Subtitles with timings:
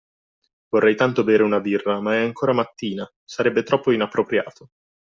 [0.69, 4.69] Vorrei tanto bere una birra, ma è ancora mattina, sarebbe troppo inappropriato.